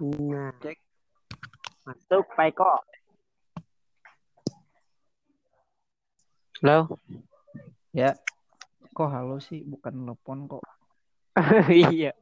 [0.00, 0.80] Nah, Cek.
[1.84, 2.72] masuk Pak Eko.
[6.64, 6.96] Halo.
[7.92, 8.16] Ya.
[8.96, 9.60] Kok halo sih?
[9.60, 10.64] Bukan telepon kok.
[11.92, 12.16] iya.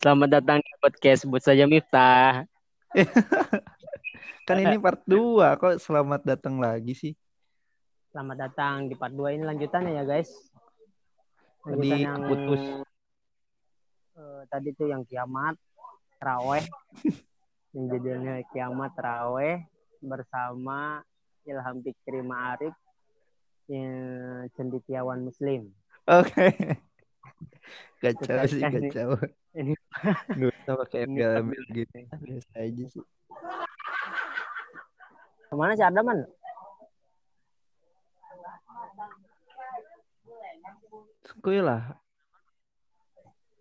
[0.00, 2.48] Selamat datang di podcast sebut saja Miftah.
[4.48, 5.60] Kan ini part 2.
[5.60, 7.12] Kok selamat datang lagi sih?
[8.16, 10.32] Selamat datang di part 2 ini lanjutannya ya guys.
[11.68, 12.62] Tadi Lanjutan yang putus.
[14.14, 15.60] eh, tadi tuh yang kiamat,
[16.24, 16.64] teraweh.
[17.76, 19.60] yang judulnya kiamat teraweh
[20.00, 21.04] bersama
[21.44, 22.72] Ilham Fikri Ma'arif
[23.68, 25.68] yang cendikiawan muslim.
[26.08, 26.48] Oke.
[28.00, 29.16] Kacau Kita sih, kacau.
[29.52, 29.76] Ini-
[30.36, 31.98] Nggak usah pakai embel-embel gitu.
[32.08, 33.04] Biasa aja sih.
[35.48, 36.24] Ke mana si Adaman?
[41.44, 41.96] Gue lah.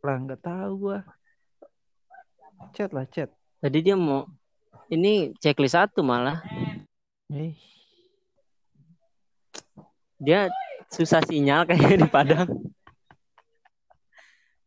[0.03, 0.99] Lah nggak tahu gua.
[2.71, 3.27] Chat lah, chat.
[3.59, 4.23] Tadi dia mau
[4.87, 6.39] ini checklist satu malah.
[7.33, 7.55] Eh,
[10.23, 10.47] Dia
[10.87, 12.47] susah sinyal kayaknya di Padang.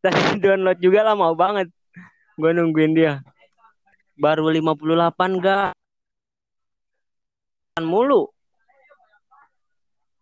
[0.05, 1.73] Tadi download juga lah mau banget.
[2.37, 3.25] Gue nungguin dia.
[4.21, 5.73] Baru 58 gak?
[7.81, 8.29] Mulu.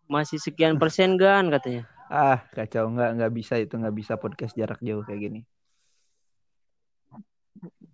[0.07, 1.89] Masih sekian persen gan katanya.
[2.13, 5.41] ah, kacau nggak nggak bisa itu nggak bisa podcast jarak jauh kayak gini.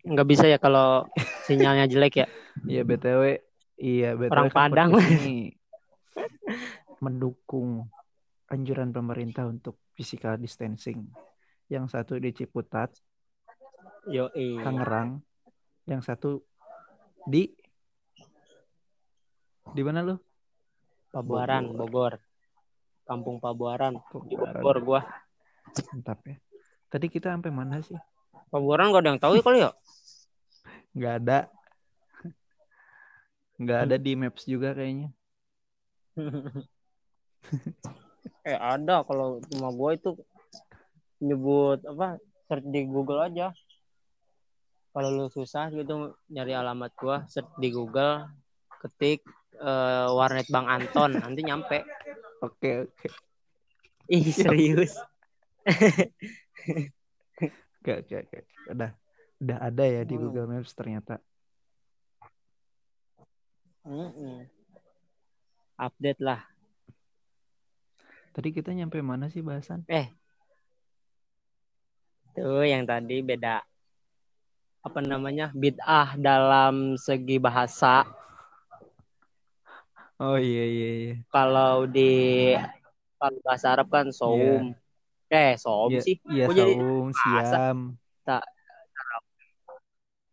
[0.04, 1.04] Nggak bisa ya kalau
[1.46, 2.26] sinyalnya jelek ya.
[2.64, 3.22] Iya BTW,
[3.80, 4.90] iya BTW Orang kan Padang.
[4.96, 5.52] ini
[7.04, 7.88] mendukung
[8.50, 11.08] anjuran pemerintah untuk physical distancing.
[11.70, 12.90] Yang satu di Ciputat,
[14.10, 15.22] Yo Tangerang,
[15.86, 16.42] yang satu
[17.30, 17.46] di
[19.70, 20.18] di mana lu?
[21.14, 21.78] Pabuaran, Bogor.
[21.86, 22.12] Bogor.
[23.06, 23.98] Kampung Pabuaran.
[24.26, 24.62] Di Pabuaran.
[24.62, 25.00] Bogor gua.
[25.94, 26.36] Mantap ya.
[26.90, 27.98] Tadi kita sampai mana sih?
[28.50, 29.70] Pabuaran gak ada yang tahu ya kali ya?
[30.90, 31.38] Nggak ada.
[33.62, 35.14] Nggak ada di Maps juga kayaknya.
[38.50, 40.16] eh ada kalau cuma gua itu
[41.20, 42.16] nyebut apa
[42.48, 43.52] search di Google aja
[44.90, 48.26] kalau lu susah gitu nyari alamat gua search di Google
[48.80, 49.22] ketik
[49.60, 51.84] eh, warnet Bang Anton nanti nyampe
[52.40, 53.08] Oke, oke.
[54.08, 54.96] ih serius
[57.80, 58.38] Oke, oke, oke.
[58.68, 58.90] Udah
[59.40, 60.22] udah ada ya di Hmm.
[60.28, 61.16] Google Maps ternyata.
[63.88, 64.44] Mm-mm.
[65.80, 66.44] update lah
[68.36, 69.82] Tadi kita nyampe mana sih bahasan?
[72.36, 73.64] tuh yang tadi beda
[74.80, 78.06] apa namanya bid'ah dalam segi bahasa
[80.20, 81.14] Oh iya iya iya.
[81.32, 82.12] kalau di
[83.16, 84.76] kalau bahasa Arab kan saum
[85.30, 87.18] eh saum Iya, sih Iya jadi saung, bahasa?
[87.18, 87.78] siam.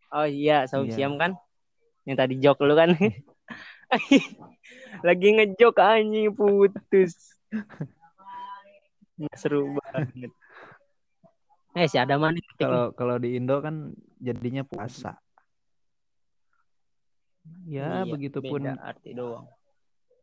[0.08, 0.96] Oh iya, saum Iya.
[0.96, 1.32] siam kan?
[2.08, 2.90] Yang tadi jok lu kan?
[5.08, 7.38] Lagi ngejok anjing putus.
[9.38, 10.32] Seru banget.
[11.78, 12.42] Eh si Adaman nih.
[12.58, 15.14] Kalau kalau di Indo kan jadinya puasa.
[17.70, 19.46] Ya, Iya, begitupun beda arti doang.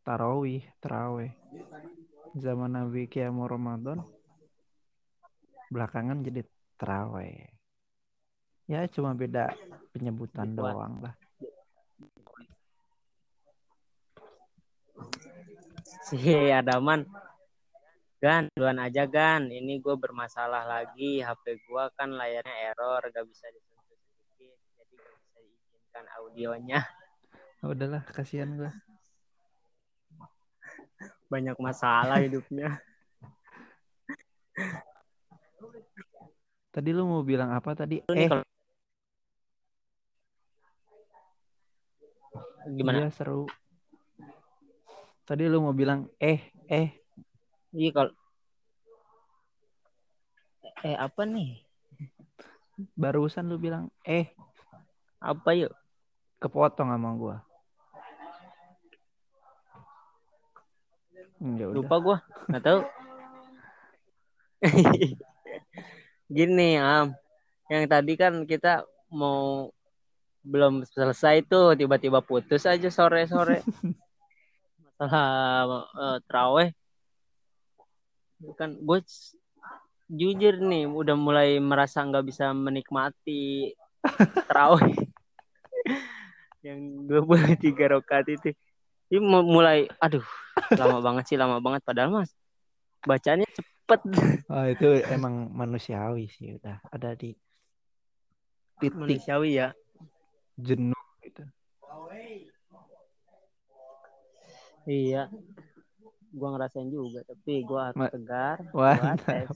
[0.03, 1.31] tarawih, taraweh.
[2.35, 4.03] Zaman Nabi Kiamu Ramadan
[5.75, 6.47] belakangan jadi
[6.79, 7.51] taraweh.
[8.71, 9.51] Ya cuma beda
[9.91, 11.15] penyebutan doang lah.
[16.07, 16.17] Si
[16.49, 17.03] Adaman.
[18.23, 19.53] Gan, duluan aja Gan.
[19.53, 21.21] Ini gue bermasalah lagi.
[21.21, 24.57] HP gue kan layarnya error, gak bisa disentuh sedikit.
[24.81, 26.81] Jadi gak bisa diizinkan audionya.
[27.61, 28.73] Oh, udahlah, kasihan gua.
[31.29, 32.81] Banyak masalah hidupnya.
[36.75, 38.03] Tadi lu mau bilang apa tadi?
[38.03, 38.43] Lu Eh, kalau-
[42.75, 43.07] Gimana?
[43.07, 43.47] iya seru.
[45.23, 46.99] Tadi lu mau bilang eh, eh,
[47.71, 48.13] Iya kalau
[50.83, 51.63] eh apa nih?
[52.99, 54.35] barusan lu bilang eh,
[55.23, 55.71] Apa yuk?
[56.43, 57.37] kepotong sama gua.
[61.39, 61.71] Hmm, ya.
[61.71, 62.17] Lupa gua,
[62.51, 62.81] nggak tahu.
[66.25, 67.13] Gini Am,
[67.69, 69.69] yang tadi kan kita mau
[70.45, 73.61] belum selesai tuh tiba-tiba putus aja sore-sore.
[75.01, 76.69] Masalah eh, teraweh.
[78.61, 78.99] Kan gue
[80.13, 83.73] jujur nih udah mulai merasa nggak bisa menikmati
[84.49, 84.93] teraweh
[86.67, 88.53] yang 23 rakaat itu.
[89.13, 90.25] Ini mu- mulai aduh
[90.75, 92.33] lama banget sih lama banget padahal mas
[93.05, 93.74] bacanya cepet
[94.49, 97.37] Oh, itu emang manusiawi sih udah ada di
[98.81, 99.69] titik manusiawi ya
[100.61, 101.43] jenuh gitu.
[104.85, 105.33] Iya.
[106.35, 109.49] Gua ngerasain juga, tapi gua Ma- tegar, mantap.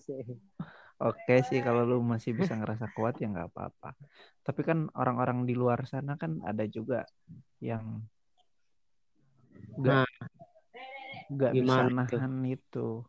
[0.99, 3.95] Oke sih kalau lu masih bisa ngerasa kuat ya nggak apa-apa.
[4.43, 7.07] Tapi kan orang-orang di luar sana kan ada juga
[7.63, 8.03] yang
[9.79, 10.07] nggak Nah,
[11.29, 13.05] nggak bisa nahan itu.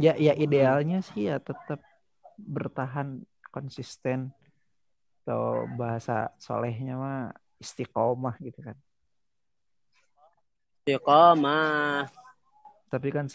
[0.00, 1.84] Ya ya idealnya sih ya tetap
[2.40, 3.20] bertahan
[3.52, 4.32] konsisten
[5.22, 8.76] atau bahasa solehnya mah istiqomah gitu kan.
[10.80, 12.08] Istiqomah.
[12.88, 13.28] Tapi kan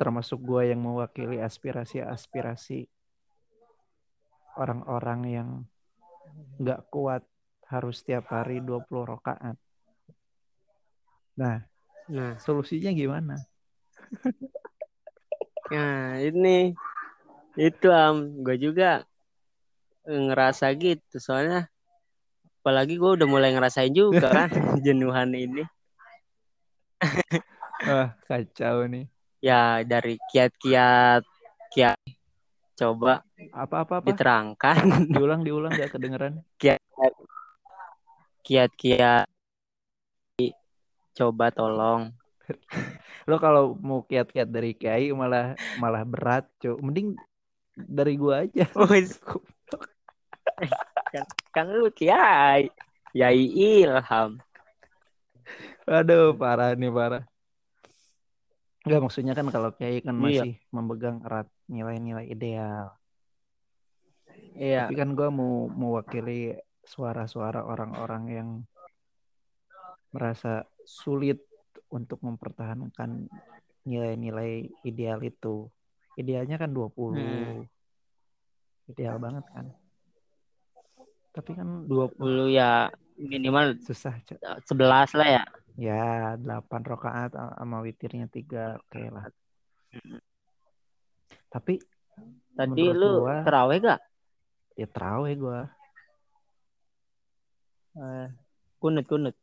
[0.00, 2.88] termasuk gue yang mewakili aspirasi-aspirasi
[4.56, 5.48] orang-orang yang
[6.58, 7.22] nggak kuat
[7.68, 9.60] harus tiap hari 20 rakaat.
[11.36, 11.62] Nah,
[12.04, 13.40] Nah, solusinya gimana?
[15.72, 16.76] nah ini
[17.54, 19.06] itu am, gue juga
[20.04, 21.70] ngerasa gitu soalnya
[22.60, 24.50] apalagi gue udah mulai ngerasain juga kan
[24.86, 25.64] jenuhan ini
[27.84, 29.04] Wah, kacau nih.
[29.44, 31.20] ya dari kiat-kiat
[31.68, 32.00] kiat
[32.74, 33.20] coba
[33.52, 34.06] Apa-apa apa?
[34.08, 34.76] diterangkan
[35.12, 36.40] Diulang diulang nggak kedengeran?
[38.44, 39.28] kiat-kiat
[41.14, 42.10] coba tolong
[43.24, 46.76] Lo kalau mau kiat-kiat dari kiai malah malah berat, cuy.
[46.76, 47.16] Mending
[47.74, 48.68] dari gua aja.
[48.92, 49.16] Wis,
[51.10, 51.24] kan,
[51.54, 52.68] kan lu kiai
[53.14, 54.38] yai ilham
[55.84, 57.22] Aduh, parah nih parah.
[58.84, 60.44] Enggak maksudnya kan kalau kiai kan Iya.
[60.44, 62.92] masih memegang erat nilai-nilai ideal.
[64.56, 68.48] iya Tapi kan gua mau mewakili suara-suara orang-orang yang
[70.12, 71.40] merasa sulit
[71.94, 73.30] untuk mempertahankan
[73.86, 75.70] nilai-nilai ideal itu.
[76.18, 77.14] Idealnya kan 20.
[77.14, 77.62] Hmm.
[78.90, 79.70] Ideal banget kan.
[81.30, 84.38] Tapi kan 20 ya minimal susah, Cok.
[84.66, 85.44] 11 lah ya
[85.74, 89.26] Ya, 8 rakaat sama witirnya 3, oke lah.
[91.50, 91.82] Tapi
[92.54, 94.00] tadi lu gua- terawih gak
[94.78, 95.60] ya terawih gua.
[97.94, 98.26] Eh,
[98.78, 99.34] kunut kunut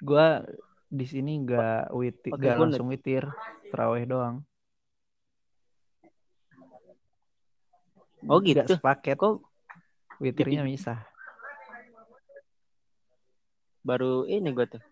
[0.00, 0.44] Gua
[0.86, 3.24] di sini nggak witir, nggak langsung witir,
[3.70, 4.36] terawih doang.
[8.26, 9.14] oh gitu sepaket.
[9.16, 9.38] kok
[10.18, 10.98] Witirnya misah.
[13.86, 14.82] baru ini gue tuh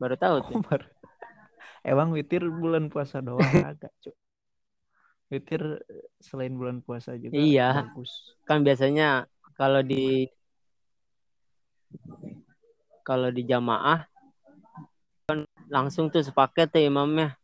[0.00, 0.88] baru tahu tuh Baru-
[1.84, 3.40] Emang witir bulan puasa doang
[3.72, 4.16] agak, Cuk.
[5.28, 5.84] Witir
[6.16, 7.88] selain bulan puasa juga Iya.
[7.88, 8.36] bagus.
[8.48, 10.28] kan biasanya kalau di
[13.10, 14.06] kalau di jamaah
[15.26, 17.34] kan langsung tuh sepaket tuh imamnya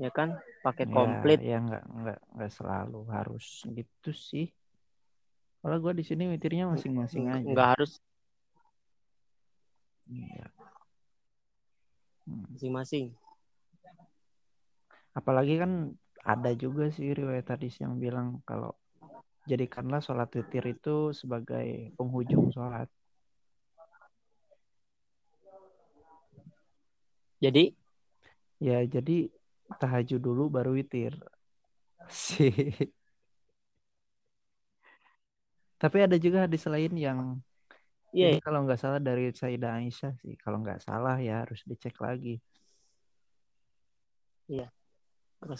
[0.00, 4.48] ya kan pakai Ya, komplit Ya, nggak nggak nggak selalu harus gitu sih.
[5.60, 7.44] Kalau gua di sini witirnya masing-masing aja.
[7.44, 8.00] nggak harus
[10.08, 10.48] Iya.
[12.24, 12.46] Hmm.
[12.56, 13.12] masing-masing
[15.16, 18.76] Apalagi kan ada juga sih riwayat hadis yang bilang kalau
[19.48, 22.90] jadikanlah sholat witir itu sebagai penghujung sholat.
[27.40, 27.76] Jadi
[28.56, 29.28] Ya jadi
[29.76, 31.12] tahajud dulu baru witir.
[32.08, 32.52] Sih.
[35.76, 37.20] Tapi ada juga hadis lain yang
[38.16, 40.40] iya ini kalau nggak salah dari Sayyidah Aisyah sih.
[40.40, 42.40] Kalau nggak salah ya harus dicek lagi.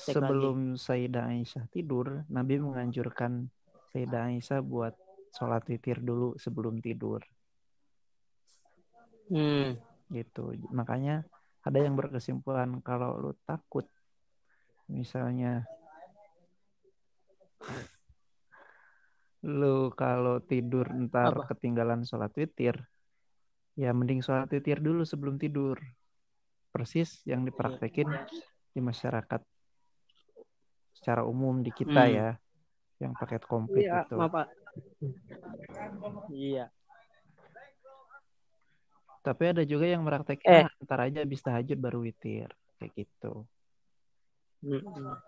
[0.00, 0.16] cek lagi.
[0.16, 3.52] Sebelum Sayyidah Aisyah tidur, Nabi menganjurkan
[3.92, 4.96] Sayyidah Aisyah buat
[5.36, 7.20] sholat witir dulu sebelum tidur.
[9.28, 10.54] hmm gitu.
[10.70, 11.26] Makanya
[11.66, 13.84] ada yang berkesimpulan kalau lu takut
[14.86, 15.66] misalnya
[19.42, 21.50] lu kalau tidur ntar Apa?
[21.54, 22.86] ketinggalan sholat witir
[23.74, 25.78] ya mending sholat witir dulu sebelum tidur
[26.70, 28.08] persis yang dipraktekin
[28.70, 29.42] di masyarakat
[30.94, 32.14] secara umum di kita Hmm.
[32.14, 32.28] ya
[32.96, 34.46] yang paket komplit iya itu maaf Pak.
[36.32, 36.64] iya
[39.26, 40.62] tapi ada juga yang meraktekin Eh.
[40.62, 42.46] "Ah, ntar aja habis tahajud baru witir
[42.78, 43.42] kayak gitu.
[44.62, 45.18] Mm-mm.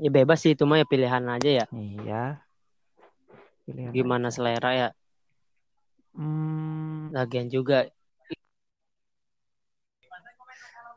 [0.00, 1.66] ya bebas sih itu mah ya pilihan aja ya.
[1.68, 2.24] Iya.
[3.68, 4.88] Pilihan gimana selera ya?
[6.16, 7.84] Hmm, lagian juga.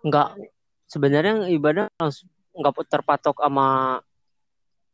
[0.08, 0.40] Nggak
[0.88, 4.00] sebenarnya ibadah langsung nggak terpatok sama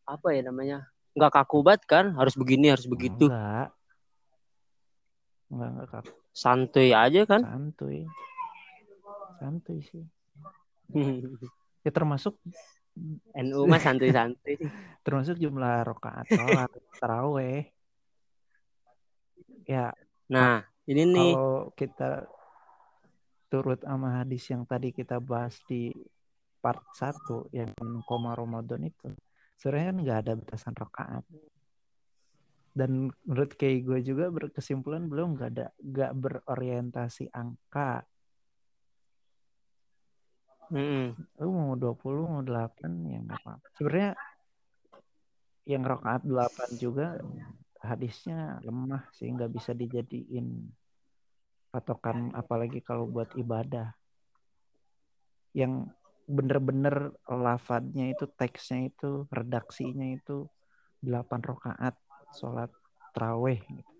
[0.09, 0.89] apa ya namanya?
[1.13, 2.05] Nggak kaku banget kan?
[2.17, 3.29] Harus begini harus begitu.
[3.29, 3.69] Enggak.
[5.49, 6.18] Enggak, enggak Kak.
[6.31, 8.05] Santuy aja kan Santuy.
[9.39, 10.05] Santuy sih.
[11.79, 12.35] Ya termasuk
[13.31, 14.59] NU mah santuy-santuy.
[15.07, 16.67] termasuk jumlah rokaat sholat
[16.99, 17.71] taraweh
[19.63, 19.95] ya
[20.29, 21.33] Nah, ini nih.
[21.33, 22.29] kalau kita
[23.49, 25.89] turut sama hadis yang tadi kita bahas di
[26.61, 27.73] part 1 yang
[28.05, 29.09] koma Ramadan itu
[29.57, 31.25] sebenarnya kan nggak ada batasan rokaat
[32.73, 38.05] dan menurut kayak gue juga berkesimpulan belum nggak ada nggak berorientasi angka.
[40.69, 41.17] Mm-mm.
[41.41, 43.67] lu mau 20 mau 8 ya nggak apa-apa.
[43.73, 44.11] Sebenarnya
[45.65, 47.17] yang rokaat 8 juga
[47.81, 50.69] hadisnya lemah sih nggak bisa dijadiin
[51.73, 53.97] patokan apalagi kalau buat ibadah.
[55.57, 55.89] Yang
[56.29, 60.45] bener-bener lafadznya itu teksnya itu redaksinya itu
[61.01, 61.97] 8 rokaat
[62.31, 62.69] sholat
[63.11, 63.91] traweh gitu.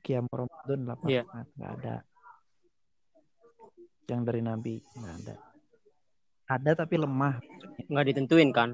[0.00, 1.22] Qiyam Ramadan 8 Iya.
[1.24, 1.94] rakaat nggak ada
[4.06, 5.34] yang dari Nabi nggak ada
[6.46, 7.42] ada tapi lemah
[7.86, 8.70] Nggak ditentuin kan?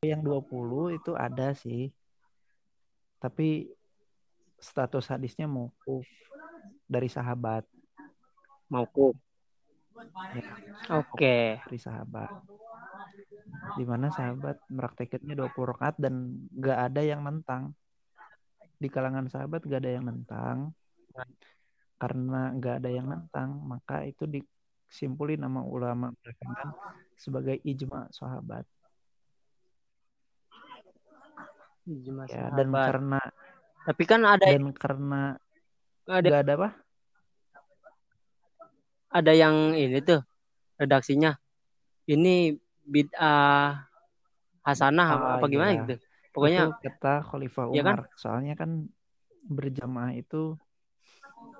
[0.00, 1.90] yang 20 itu ada sih
[3.18, 3.72] tapi
[4.60, 6.04] status hadisnya mauquf
[6.84, 7.64] dari sahabat
[8.68, 9.16] Mauquf.
[10.34, 10.44] ya,
[10.94, 11.58] Oke.
[11.58, 12.28] dari sahabat
[13.74, 17.72] di mana sahabat meraktekannya 20 rakaat dan nggak ada yang nentang
[18.78, 20.74] di kalangan sahabat nggak ada yang nentang
[21.98, 26.68] karena nggak ada yang nentang maka itu disimpulin sama ulama belakangan
[27.14, 28.66] sebagai ijma sahabat
[31.84, 32.86] Ijma ya dan sahabat.
[32.88, 33.20] karena
[33.84, 35.22] Tapi kan ada dan karena
[36.08, 36.70] ada nggak ada apa
[39.14, 40.26] ada yang ini tuh
[40.74, 41.38] redaksinya.
[42.04, 42.52] Ini
[42.84, 43.88] bid'ah
[44.64, 45.80] hasanah apa, Ah, apa gimana iya.
[45.84, 45.94] gitu.
[46.34, 47.94] Pokoknya itu kata Khalifah Iya kan?
[47.94, 48.70] Umar soalnya kan
[49.44, 50.56] berjamaah itu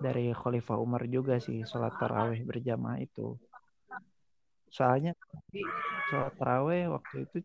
[0.00, 3.38] dari Khalifah Umar juga sih sholat taraweh berjamaah itu
[4.72, 5.14] soalnya
[6.10, 7.36] sholat taraweh waktu itu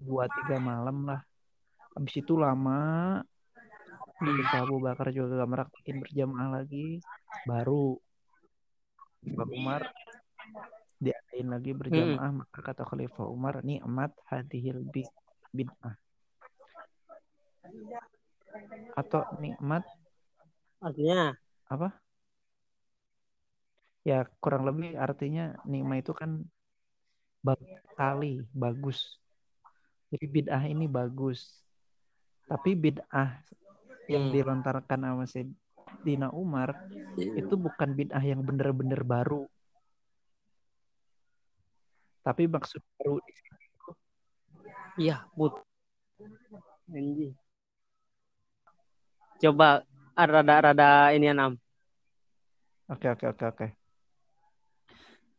[0.00, 1.20] dua tiga malam lah
[1.92, 3.20] habis itu lama
[4.16, 7.04] Khalifah Abu Bakar juga gak meraktikin berjamaah lagi
[7.44, 8.00] baru
[9.26, 9.82] Khalifah Umar
[11.00, 15.08] diadain lagi berjamaah maka kata Khalifah Umar nikmat hadhil bi-
[15.56, 15.96] bid'ah.
[19.00, 19.82] Atau nikmat
[20.84, 21.32] artinya?
[21.72, 21.88] Apa?
[24.04, 26.44] Ya kurang lebih artinya nikmat itu kan
[27.44, 29.20] sekali bagus.
[30.12, 31.64] Jadi bid'ah ini bagus.
[32.50, 33.40] Tapi bid'ah
[34.10, 34.34] yang Hmm.
[34.34, 36.74] dilontarkan sama Sayyidina Umar
[37.16, 39.46] itu bukan bid'ah yang bener-bener baru
[42.20, 43.58] tapi maksud baru di sini
[45.00, 45.56] iya put.
[46.90, 47.32] Anjing.
[49.40, 49.86] Coba
[50.18, 51.54] ah, rada-rada ini enam.
[52.90, 53.66] oke oke oke oke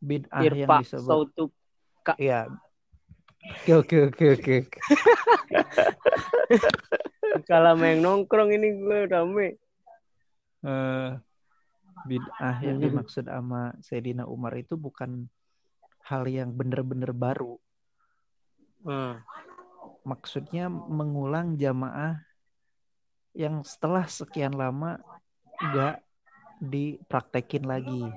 [0.01, 1.45] bid'ah yang disebut sautu
[2.17, 2.49] Iya.
[3.69, 4.81] Oke oke oke oke.
[7.49, 9.61] kalau main nongkrong ini gue rame.
[10.65, 11.09] Eh,
[12.09, 15.29] bid'ah yang dimaksud sama Sayyidina Umar itu bukan
[16.07, 17.57] hal yang bener-bener baru.
[18.81, 19.21] Hmm.
[20.01, 22.21] Maksudnya mengulang jamaah
[23.37, 24.97] yang setelah sekian lama
[25.61, 26.01] nggak
[26.61, 28.09] dipraktekin lagi.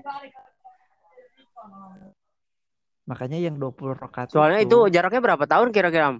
[3.04, 6.16] Makanya yang 20 rakaat Soalnya itu jaraknya berapa tahun kira-kira?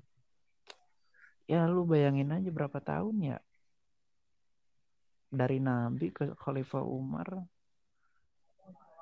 [1.48, 3.38] Ya lu bayangin aja berapa tahun ya
[5.34, 7.26] dari Nabi ke Khalifah Umar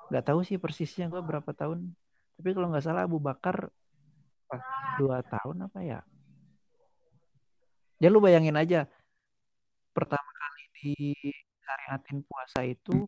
[0.09, 1.93] nggak tahu sih persisnya gua berapa tahun
[2.43, 3.71] tapi kalau nggak salah Abu Bakar
[4.99, 6.03] dua tahun apa ya?
[8.03, 8.83] Ya lu bayangin aja
[9.95, 10.91] pertama kali di
[11.63, 13.07] syariatin puasa itu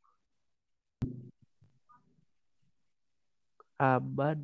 [3.76, 4.40] abad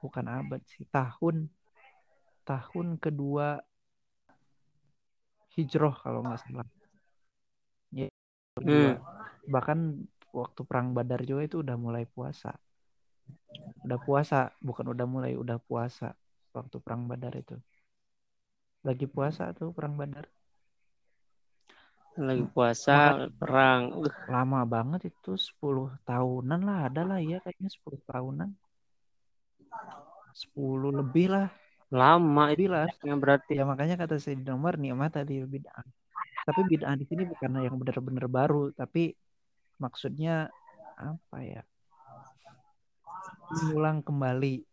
[0.00, 1.52] bukan abad sih tahun
[2.48, 3.60] tahun kedua
[5.60, 6.64] hijrah kalau nggak salah.
[7.92, 8.08] Ya,
[8.56, 8.96] kedua.
[9.44, 12.63] bahkan waktu perang Badar juga itu udah mulai puasa
[13.84, 16.16] udah puasa bukan udah mulai udah puasa
[16.54, 17.56] waktu perang Badar itu.
[18.86, 20.28] Lagi puasa tuh perang Badar?
[22.14, 24.06] Lagi puasa, perang.
[24.30, 28.50] Lama banget itu 10 tahunan lah ada lah ya kayaknya 10 tahunan.
[30.30, 31.50] 10 lebih lah.
[31.90, 32.86] Lama lebih lah.
[33.02, 33.58] yang berarti.
[33.58, 35.82] ya makanya kata Sayyidina Umar nikmat tadi bid'ah.
[36.46, 39.10] Tapi bid'ah di sini bukan yang benar-benar baru tapi
[39.82, 40.46] maksudnya
[40.94, 41.66] apa ya
[43.52, 44.64] mengulang kembali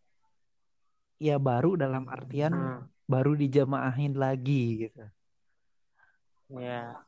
[1.18, 2.80] ya baru dalam artian Hmm.
[3.06, 5.04] baru dijamaahin lagi gitu
[6.52, 7.00] Ya.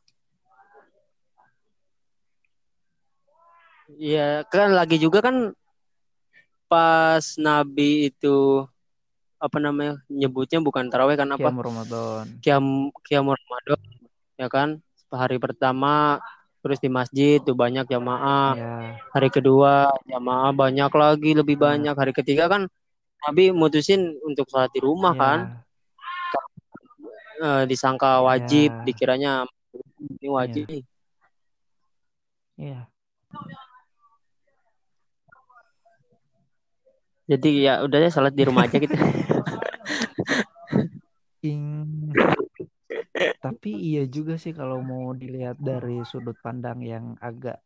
[4.01, 5.53] Iya, kan lagi juga kan
[6.65, 8.65] pas Nabi itu
[9.37, 12.25] apa namanya nyebutnya bukan taraweh kan apa Qiyam Ramadan.
[12.41, 12.67] kiam
[13.05, 13.81] kiam Ramadan
[14.41, 14.81] ya kan
[15.13, 16.19] hari pertama
[16.65, 21.63] terus di masjid tuh banyak jamaah Ya, hari kedua jamaah banyak lagi lebih Ya.
[21.69, 22.65] banyak hari ketiga kan
[23.21, 25.39] Nabi mutusin untuk sholat di rumah ya, kan
[27.35, 28.83] Eh, disangka wajib Ya.
[28.87, 29.33] dikiranya
[30.01, 30.83] ini wajib nih.
[32.57, 32.81] Iya.
[37.25, 38.95] jadi ya udah ya sholat di rumah aja gitu
[41.45, 42.13] Ing-
[43.41, 47.61] Tapi iya juga sih kalau mau dilihat dari sudut pandang yang agak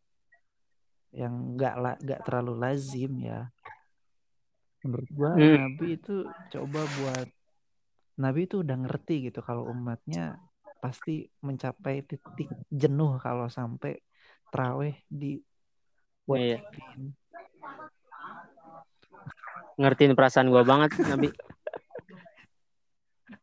[1.11, 3.49] yang nggak nggak terlalu lazim ya.
[4.85, 5.57] Menurut gua Hmm.
[5.67, 6.15] Nabi itu
[6.51, 7.29] coba buat
[8.19, 10.37] Nabi itu udah ngerti gitu kalau umatnya
[10.79, 13.99] pasti mencapai titik jenuh kalau sampai
[14.51, 15.39] terawih di
[16.29, 16.61] Iya.
[16.61, 17.17] wajibin.
[19.79, 21.31] ngertiin perasaan gua banget Nabi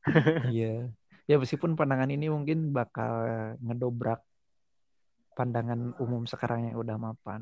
[0.53, 0.91] Iya.
[1.25, 3.25] Ya meskipun pandangan ini mungkin bakal
[3.57, 4.21] ngedobrak
[5.33, 7.41] pandangan umum sekarang yang udah mapan.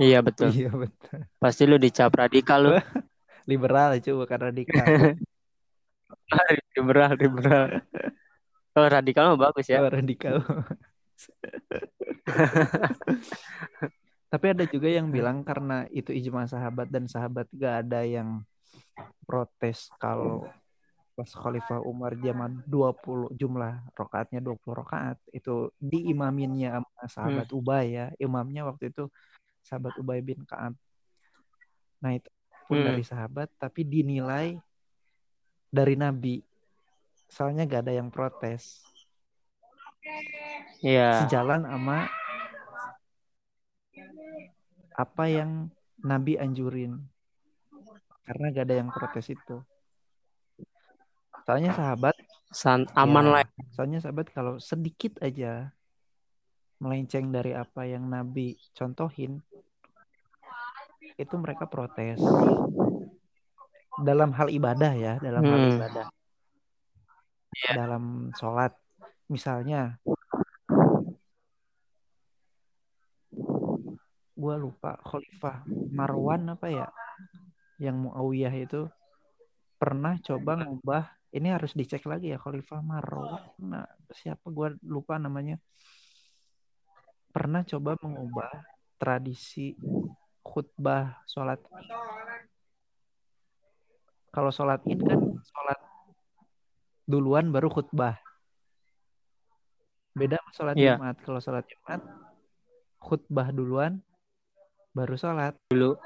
[0.00, 1.26] iya betul Iya betul.
[1.36, 2.70] pasti lu dicap radikal lu
[3.50, 4.86] Liberal cuy bukan radikal.
[6.78, 7.64] liberal liberal
[8.72, 10.40] oh radikal mah bagus ya Oh, radikal.
[14.32, 18.40] Tapi ada juga yang bilang karena itu ijma sahabat dan sahabat gak ada yang
[19.28, 20.48] protes kalau
[21.12, 28.06] pas Khalifah Umar zaman 20 jumlah rokaatnya 20 rokaat itu diimaminnya sama sahabat Ubay ya.
[28.16, 29.12] Imamnya waktu itu
[29.60, 30.72] sahabat Ubay bin Ka'ab.
[32.00, 32.28] Nah itu
[32.64, 32.88] pun Hmm.
[32.88, 34.56] dari sahabat tapi dinilai
[35.68, 36.40] dari Nabi.
[37.28, 38.80] Soalnya gak ada yang protes.
[40.80, 41.24] Iya.
[41.24, 42.08] Sejalan sama
[44.96, 45.68] apa yang
[46.00, 47.00] Nabi anjurin.
[48.24, 49.60] Karena gak ada yang protes itu
[51.42, 52.14] soalnya sahabat
[52.52, 55.72] San aman ya, lah soalnya sahabat kalau sedikit aja
[56.78, 59.40] melenceng dari apa yang Nabi contohin
[61.16, 62.18] itu mereka protes
[64.00, 65.74] dalam hal ibadah ya dalam hal Hmm.
[65.76, 66.06] ibadah.
[67.76, 68.72] Dalam sholat.
[69.28, 70.00] Misalnya
[74.32, 76.88] gua lupa Khalifah Marwan apa ya
[77.78, 78.88] yang Muawiyah itu
[79.76, 85.56] pernah coba ngubah ini harus dicek lagi ya Khalifah Marwan nah, siapa gua lupa namanya.
[87.32, 88.52] Pernah coba mengubah
[89.00, 89.72] tradisi
[90.44, 91.56] khutbah sholat
[94.32, 95.78] kalau sholat id kan sholat
[97.08, 98.16] duluan baru khutbah.
[100.12, 100.96] Beda sama sholat Iya.
[100.96, 101.16] jumat.
[101.24, 102.00] Kalau sholat jumat
[103.00, 104.00] khutbah duluan
[104.96, 105.56] baru sholat.
[105.72, 105.96] Dulu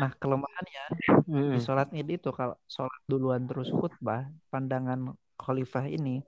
[0.00, 0.84] nah kelemahannya
[1.28, 1.52] Mm-mm.
[1.52, 6.24] di sholat id itu kalau sholat duluan terus khutbah pandangan khalifah ini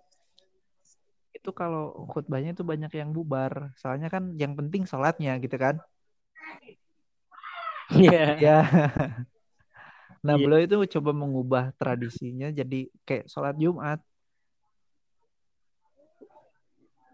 [1.35, 5.77] itu kalau khutbahnya itu banyak yang bubar soalnya kan yang penting sholatnya gitu kan
[8.01, 8.25] Iya.
[8.41, 8.59] ya
[10.25, 10.45] nah Iya.
[10.45, 14.01] beliau itu coba mengubah tradisinya jadi kayak sholat jumat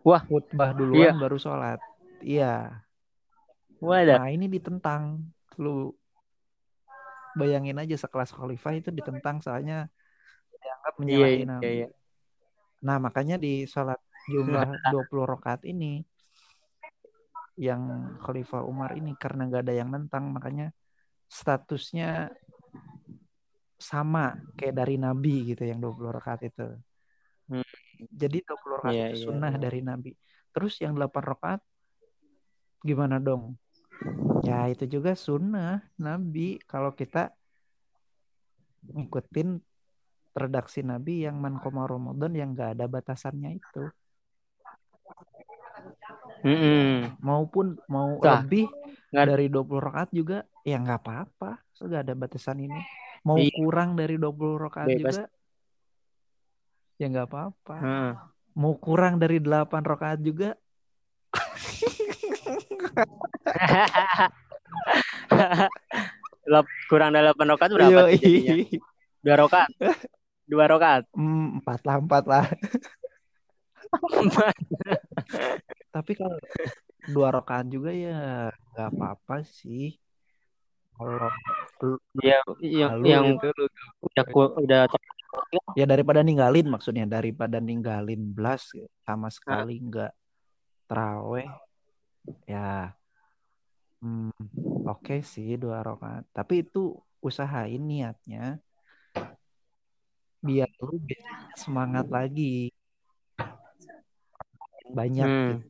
[0.07, 0.23] Wah.
[0.25, 1.19] khutbah duluan Iya.
[1.19, 1.79] baru sholat
[2.23, 2.85] iya
[3.81, 4.21] Wadah.
[4.23, 5.25] nah ini ditentang
[5.59, 5.93] lu
[7.39, 9.87] bayangin aja sekelas khalifah itu ditentang soalnya
[10.61, 11.65] dianggap Iya, menyalahi iya, Nabi.
[11.67, 11.89] iya.
[12.81, 16.01] Nah, makanya di sholat jumlah 20 rakaat ini
[17.61, 20.73] yang Khalifah Umar ini karena nggak ada yang nentang makanya
[21.29, 22.33] statusnya
[23.77, 26.69] sama kayak dari Nabi gitu yang 20 rakaat itu.
[27.53, 27.65] Hmm.
[28.01, 29.61] Jadi 20 rakaat Iya, itu sunnah iya.
[29.61, 30.13] dari Nabi.
[30.57, 31.61] Terus yang 8 rakaat
[32.81, 33.61] gimana dong?
[34.41, 37.29] Ya itu juga sunnah Nabi kalau kita
[38.97, 39.61] ngikutin
[40.33, 43.93] redaksi Nabi yang man koma Ramadan yang gak ada batasannya itu
[46.41, 47.21] Mm-mm.
[47.21, 48.65] maupun mau Tah, lebih
[49.13, 52.81] nggak- dari 20 rakaat juga ya nggak apa-apa so gak ada batasan ini
[53.21, 53.53] mau Iya.
[53.53, 55.13] kurang dari 20 rakaat Bebas.
[55.21, 55.23] juga
[56.97, 58.13] ya nggak apa-apa Heeh.
[58.57, 60.57] mau kurang dari 8 rakaat juga
[66.91, 68.01] kurang dari 8 rokaat berapa.
[69.21, 69.69] Dua rokaat.
[70.49, 71.03] Dua rokaat.
[71.15, 72.45] Hmm, empat lah empat lah.
[75.95, 76.39] Tapi kalau
[77.11, 79.99] dua rakaat juga ya nggak apa-apa sih.
[80.95, 81.33] Kalau
[82.21, 83.49] ya, yang, yang itu
[84.05, 84.81] udah ku- udah
[85.79, 88.75] ya daripada ninggalin maksudnya daripada ninggalin blas
[89.07, 90.13] sama sekali nggak
[90.91, 91.49] teraweh
[92.45, 92.93] ya
[94.01, 94.33] Hmm,
[94.89, 96.25] Oke sih dua rakaat.
[96.33, 98.57] Tapi itu usahain niatnya
[100.41, 100.97] biar lu
[101.53, 102.73] semangat lagi
[104.89, 105.61] banyak Hmm.
[105.61, 105.69] gitu.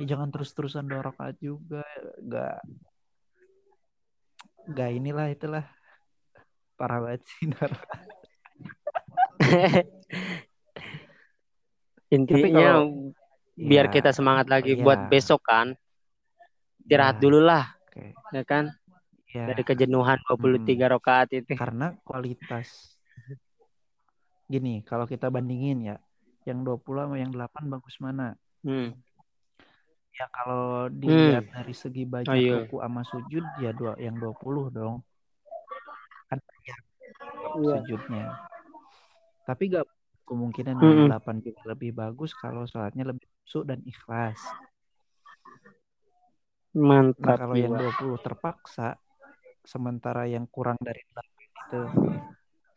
[0.00, 1.84] Ya, jangan terus-terusan dua rakaat juga,
[2.24, 2.64] gak
[4.72, 5.68] gak inilah itulah
[6.80, 7.52] parah banget sih.
[12.16, 13.12] Intinya kalau-
[13.56, 14.82] biar Ya, kita semangat lagi iya.
[14.82, 15.76] buat besok kan.
[16.82, 17.22] Istirahat Ya.
[17.22, 18.12] dulu lah, Oke.
[18.34, 18.68] ya kan?
[19.32, 21.56] Ya, Dari kejenuhan 23 rakaat itu.
[21.56, 22.68] karena kualitas
[24.44, 25.96] gini, kalau kita bandingin ya,
[26.44, 28.36] yang 20 sama yang 8 bagus mana?
[28.60, 28.92] Hmm.
[30.12, 32.56] Ya kalau dilihat dari segi banyak Oh, iya.
[32.68, 35.00] ruku sama sujud ya dua yang 20 dong.
[36.28, 36.78] Kan banyak
[37.56, 37.76] Iya.
[37.80, 38.24] sujudnya.
[39.48, 39.88] Tapi gak
[40.28, 44.40] kemungkinan yang 8 juga lebih bagus kalau sholatnya lebih khusyuk dan ikhlas.
[46.72, 48.16] Nah Mantap kalau yang jiwa.
[48.16, 48.96] 20 terpaksa,
[49.60, 51.80] sementara yang kurang dari 8 itu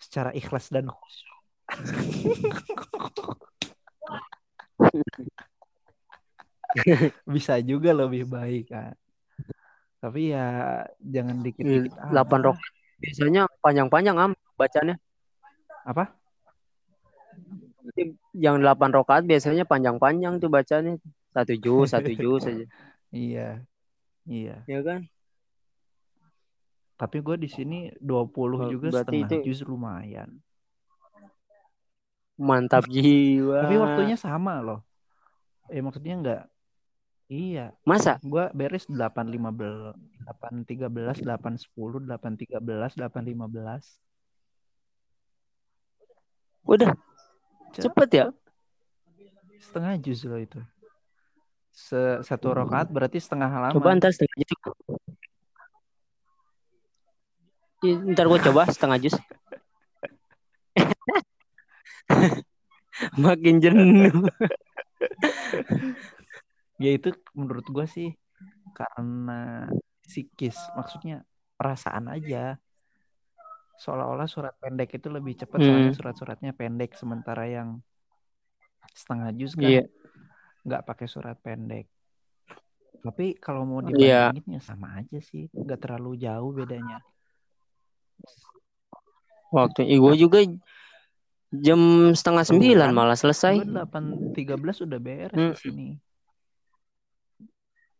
[0.02, 1.40] secara ikhlas dan khusyuk.
[7.34, 8.92] Bisa juga lebih baik kan.
[10.04, 11.96] Tapi ya jangan dikit-dikit.
[11.96, 12.52] Iya, Delapan amat.
[12.52, 14.96] rakaat biasanya panjang-panjang am bacanya.
[15.86, 16.10] Apa?
[18.34, 20.98] Yang 8 rakaat biasanya panjang-panjang tuh bacanya.
[21.30, 22.66] Satu juz, satu juz aja.
[23.12, 23.62] Iya.
[24.26, 24.66] Iya.
[24.66, 25.06] Ya kan?
[26.96, 30.40] Tapi gue di sini 20 Oh, juga berarti setengah itu- juz lumayan.
[32.36, 33.64] Mantap jiwa.
[33.64, 34.84] Tapi waktunya sama loh.
[35.72, 36.44] Eh maksudnya enggak.
[37.28, 37.72] Iya.
[37.84, 38.20] Masa?
[38.22, 44.00] Gue beres 8 15 8 13 8 10 8 13 8 15.
[46.66, 46.92] Udah
[47.84, 48.26] cepet ya?
[49.60, 50.60] Setengah juz loh itu.
[51.76, 53.76] Se satu rakaat berarti setengah halaman.
[53.76, 54.56] Coba ntar setengah juz.
[58.16, 59.16] Ntar gue coba setengah juz.
[63.24, 64.12] Makin jenuh.
[66.76, 68.20] Ya itu menurut gue sih
[68.76, 69.72] karena
[70.04, 71.24] psikis, maksudnya
[71.56, 72.60] perasaan aja.
[73.76, 75.68] Seolah-olah surat pendek itu lebih cepat Hmm.
[75.68, 77.84] soalnya surat-suratnya pendek sementara yang
[78.96, 79.84] setengah juz kan Iya.
[80.64, 81.92] nggak pakai surat pendek.
[83.04, 84.32] Tapi kalau mau Iya.
[84.32, 87.04] dibandingin ya sama aja sih, nggak terlalu jauh bedanya.
[89.52, 90.40] Waktu gue juga
[91.54, 91.80] jam
[92.12, 93.60] setengah sembilan malah selesai.
[93.62, 95.52] Gue 8.13 udah beres Hmm.
[95.54, 95.88] di sini.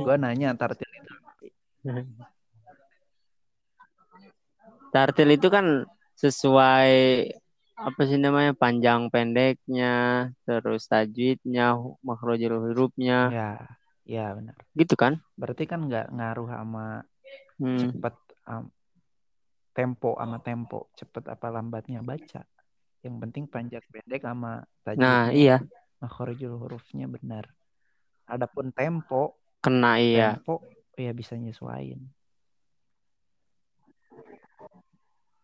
[0.00, 1.12] Gue nanya tartil itu.
[4.92, 5.88] Tartil itu kan
[6.20, 6.90] sesuai
[7.82, 11.74] apa sih namanya panjang pendeknya, terus tajwidnya,
[12.04, 13.56] makhrajul hurufnya, Ya,
[14.04, 14.54] ya benar.
[14.76, 15.18] gitu kan?
[15.40, 16.84] Berarti kan nggak ngaruh sama
[17.58, 17.80] Hmm.
[17.80, 18.14] cepet
[18.46, 18.70] am-
[19.72, 22.44] tempo sama tempo, cepet apa lambatnya baca.
[23.02, 24.62] Yang penting panjang pendek sama
[24.94, 25.56] Nah, tajwidnya, iya,
[26.04, 27.48] makhrajul hurufnya benar.
[28.28, 30.36] Adapun tempo, kena iya.
[30.36, 30.60] tempo
[30.98, 32.02] ya bisa nyesuaiin.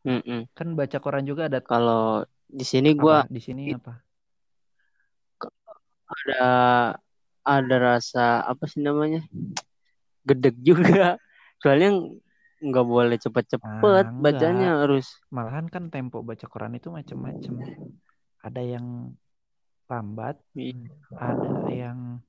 [0.06, 0.48] Mm-mm.
[0.54, 3.32] Kan baca Quran juga ada Kalau di sini gua apa?
[3.32, 3.94] Di sini apa?
[6.08, 6.44] ada
[7.44, 9.22] ada rasa apa sih namanya?
[10.24, 11.16] Gedeg juga.
[11.62, 12.00] Soalnya
[12.58, 17.54] nggak boleh cepet-cepet Ah, bacanya harus Malahan kan tempo baca Quran itu macam-macam.
[18.42, 19.14] Ada yang
[19.88, 20.90] lambat, Iya.
[21.16, 22.22] ada yang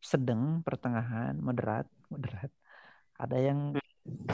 [0.00, 2.50] sedang, pertengahan, moderat, moderat.
[3.18, 3.60] Ada yang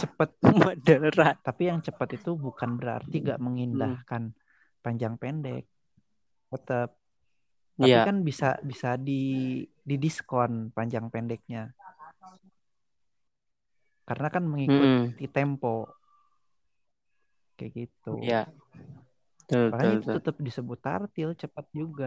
[0.00, 0.30] cepat,
[0.64, 1.36] moderat.
[1.46, 4.22] tapi yang cepat itu bukan berarti gak mengindahkan
[4.84, 5.64] panjang pendek.
[6.52, 6.88] Tetap.
[7.74, 8.04] Tapi Iya.
[8.06, 9.12] kan bisa bisa di
[9.82, 11.74] didiskon panjang pendeknya.
[14.08, 15.88] Karena kan mengikuti tempo.
[17.56, 18.10] Kayak gitu.
[18.22, 18.46] Iya.
[19.40, 20.16] Betul, Makanya betul, itu betul.
[20.16, 22.06] tetap disebut tartil cepat juga.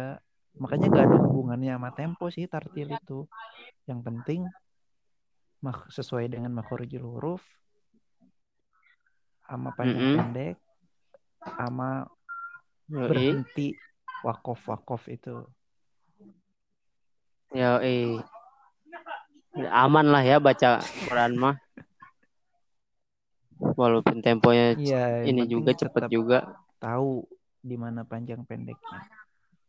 [0.57, 3.29] Makanya gak ada hubungannya sama tempo sih tartil itu.
[3.85, 4.41] Yang penting
[5.61, 7.43] mak- sesuai dengan makhorijul huruf
[9.47, 10.55] sama panjang pendek
[11.55, 12.03] sama
[12.87, 13.71] berhenti
[14.27, 15.47] wakof wakof itu
[17.55, 18.19] Yoi.
[19.71, 21.55] Aman lah ya baca Quran mah.
[23.57, 26.39] Walaupun temponya yang ini juga cepet tetap juga.
[26.77, 27.25] tahu
[27.63, 28.99] di mana panjang pendeknya.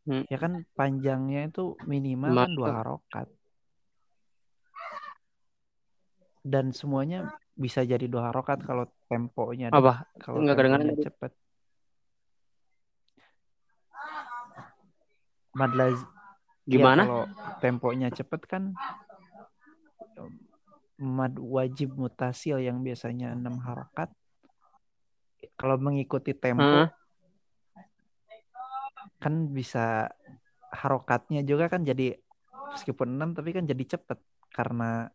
[0.09, 0.25] Hmm.
[0.33, 3.29] Ya kan panjangnya itu minimal kan dua harokat.
[6.40, 10.09] Dan semuanya bisa jadi dua harokat kalau temponya Apa?
[10.16, 11.33] kalau Nggak kedengaran cepet.
[15.53, 16.09] Madlaz ya
[16.68, 17.03] Gimana?
[17.05, 17.23] kalau
[17.61, 18.73] temponya cepet kan
[20.99, 24.11] mad wajib mutasil yang biasanya enam harokat
[25.55, 26.88] kalau mengikuti tempo Heeh.
[29.18, 30.07] Kan bisa
[30.70, 32.14] harokatnya juga kan jadi
[32.74, 34.18] meskipun 6 tapi kan jadi cepet
[34.54, 35.11] karena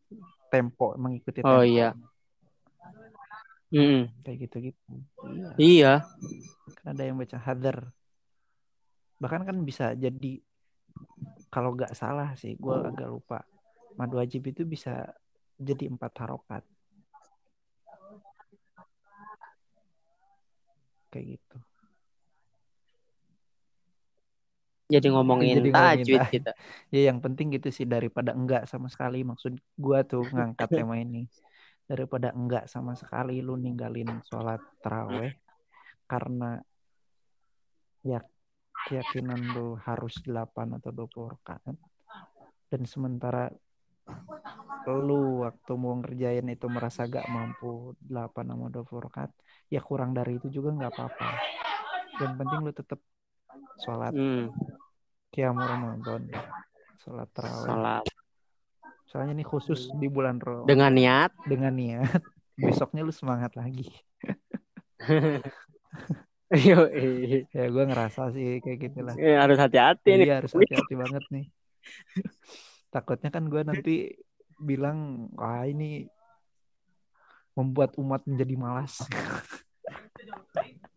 [0.52, 1.68] tempo mengikuti Oh tempo.
[1.68, 1.90] iya.
[3.74, 4.06] Mm-mm.
[4.22, 4.94] kayak gitu-gitu.
[5.26, 5.50] Iya.
[5.58, 5.94] Iya.
[6.78, 7.90] kan ada yang baca hadar.
[9.18, 10.44] Bahkan kan bisa jadi
[11.50, 13.42] kalau nggak salah sih gue agak lupa.
[13.98, 15.10] Mad wajib itu bisa
[15.58, 16.64] jadi empat harokat.
[21.14, 21.58] Kayak gitu
[24.92, 26.32] Jadi ngomongin Jadi tajwid tajwid.
[26.32, 26.52] kita.
[26.92, 31.28] ya yang penting gitu sih daripada enggak sama sekali maksud gua tuh ngangkat tema ini
[31.88, 35.36] daripada enggak sama sekali lu ninggalin sholat taraweh
[36.08, 36.60] karena
[38.04, 38.20] ya
[38.88, 41.76] keyakinan lu harus 8 atau 20 rakaat
[42.68, 43.48] dan sementara
[44.84, 49.32] lu waktu mau ngerjain itu merasa gak mampu 8 sama 20 rakaat
[49.72, 51.30] ya kurang dari itu juga nggak apa-apa
[52.20, 53.00] yang penting lu tetap
[53.82, 54.14] sholat.
[54.14, 54.50] Hmm.
[55.34, 56.22] Qiyamul Ramadan.
[57.02, 58.06] Sholat taraweh Salat
[59.14, 61.32] soalnya ini khusus di bulan Ramadan dengan niat.
[61.46, 62.18] dengan niat.
[62.58, 63.86] Besoknya lu semangat lagi.
[66.54, 66.86] Yo,
[67.54, 69.14] ya gue ngerasa sih kayak gitulah.
[69.14, 70.26] Harus hati-hati nih.
[70.26, 71.46] iya harus hati-hati banget nih.
[72.94, 74.18] Takutnya kan gue nanti
[74.58, 76.10] bilang wah ini
[77.54, 78.98] membuat umat menjadi malas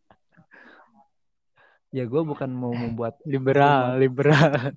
[1.97, 4.77] ya gue bukan mau membuat Liberal, liberal.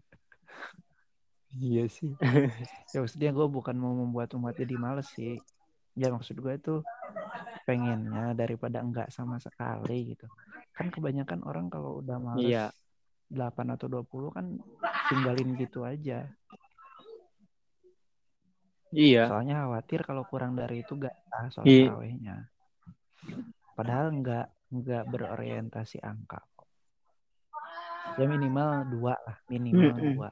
[1.52, 2.14] Iya sih.
[2.94, 5.36] ya maksudnya gue bukan mau membuat umat jadi males sih.
[5.98, 6.80] Ya maksud gue itu
[7.68, 10.32] pengennya daripada enggak sama sekali gitu.
[10.72, 12.66] Kan kebanyakan orang kalau udah males Iya.
[13.30, 14.46] 8 atau 20 kan
[15.12, 16.24] tinggalin gitu aja.
[18.90, 19.30] Iya.
[19.30, 21.94] Soalnya khawatir kalau kurang dari itu gak sah soal Iya.
[21.94, 22.36] tarawehnya.
[23.76, 26.42] Padahal enggak enggak berorientasi angka.
[28.20, 30.12] Ya minimal dua lah, minimal Mm-mm.
[30.20, 30.30] dua.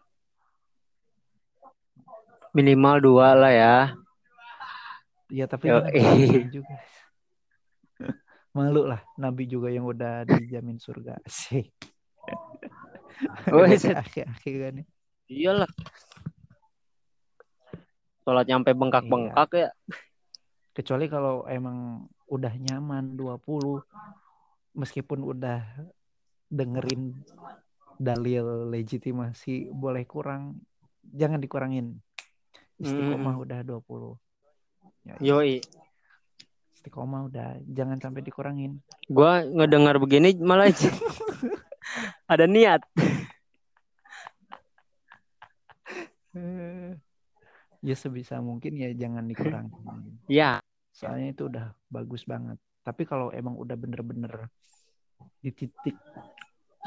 [2.51, 3.75] Minimal dua lah ya.
[5.31, 6.51] Ya tapi eh.
[6.51, 6.75] juga.
[8.55, 11.63] Malu lah Nabi juga yang udah dijamin surga sih.
[13.55, 13.63] Oh.
[14.03, 14.85] Akhir-akhir kan ya.
[15.31, 15.71] Iyalah.
[18.27, 19.69] Sholat nyampe bengkak-bengkak ya.
[20.75, 23.79] Kecuali kalau emang udah nyaman 20
[24.75, 25.63] meskipun udah
[26.51, 27.15] dengerin
[27.97, 30.61] dalil legitimasi boleh kurang
[31.03, 31.97] jangan dikurangin.
[32.77, 33.43] Istiqomah Mm.
[33.43, 34.13] udah 20.
[35.01, 35.59] Ya, Yoi.
[36.77, 38.79] istiqomah udah jangan sampai dikurangin.
[39.09, 40.69] Gua ngedengar begini malah
[42.31, 42.85] ada niat.
[47.81, 49.73] Ya sebisa mungkin ya jangan dikurangin.
[50.27, 50.61] Ya.
[50.93, 52.57] Soalnya itu udah bagus banget.
[52.81, 54.49] Tapi kalau emang udah bener-bener
[55.41, 55.97] di titik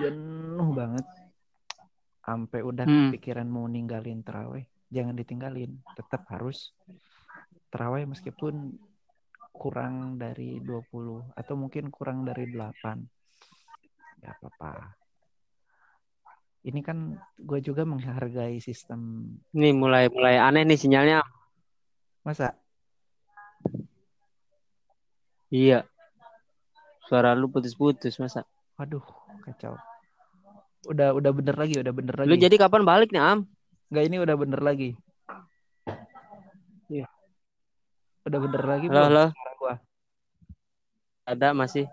[0.00, 1.06] jenuh banget,
[2.24, 3.12] sampai udah Hmm.
[3.12, 5.76] kepikiran mau ninggalin terawih, jangan ditinggalin.
[5.94, 6.72] Tetap harus
[7.68, 8.74] terawih meskipun
[9.52, 13.04] kurang dari 20 atau mungkin kurang dari 8.
[14.24, 14.96] Gak apa-apa.
[16.60, 21.20] Ini kan gue juga menghargai sistem Ini mulai mulai aneh nih sinyalnya.
[22.20, 22.52] masa
[25.50, 25.82] Iya.
[27.10, 28.46] Suara lu putus-putus masa.
[28.78, 29.02] Waduh,
[29.42, 29.74] kacau.
[30.88, 32.28] Udah udah bener lagi, udah bener lagi.
[32.30, 33.44] Lu jadi kapan balik nih, Am?
[33.92, 34.90] Nggak ini udah bener lagi.
[36.88, 37.06] Iya.
[38.24, 39.26] Udah bener lagi Halo, halo.
[39.60, 39.74] gua?
[41.28, 41.86] Ada masih.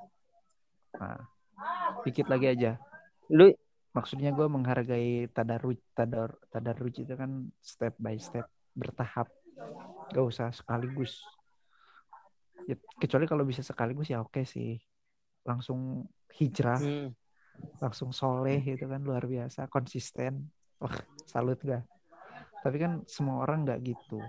[0.96, 1.20] Nah,
[2.08, 2.72] dikit lagi aja.
[3.28, 3.52] Lu
[3.98, 8.46] Maksudnya gue menghargai tadarruj, tadar, tadarruj itu kan step by step,
[8.78, 9.26] bertahap.
[10.14, 11.26] Gak usah sekaligus.
[12.70, 14.78] Ya, kecuali kalau bisa sekaligus ya oke sih.
[15.42, 16.06] Langsung
[16.38, 17.10] hijrah, Hmm.
[17.78, 20.50] Langsung soleh itu kan luar biasa, konsisten.
[20.82, 21.86] Wah, salut gak?
[22.62, 24.22] Tapi kan semua orang nggak gitu.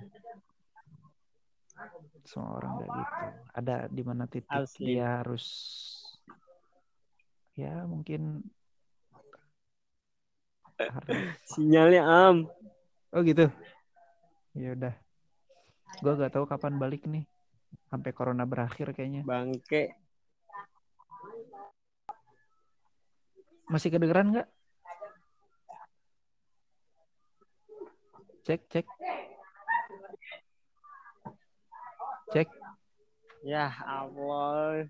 [2.29, 3.25] Semua orang nggak gitu.
[3.57, 4.95] Ada di mana titik Asli.
[4.95, 5.47] dia harus
[7.59, 8.47] ya mungkin
[11.43, 12.47] Sinyalnya am.
[13.11, 13.51] Oh gitu.
[14.55, 14.95] Ya udah.
[15.99, 17.27] Gua gak tahu kapan balik nih.
[17.91, 19.27] Sampai corona berakhir kayaknya.
[19.27, 19.99] Bangke.
[23.69, 24.49] Masih kedengeran nggak?
[28.49, 28.87] Cek, cek.
[32.33, 32.49] Cek.
[33.45, 34.89] Ya Allah.